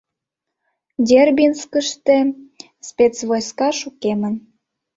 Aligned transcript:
Дербинскыште 1.07 2.17
спецвойска 2.87 3.69
шукемын. 3.79 4.35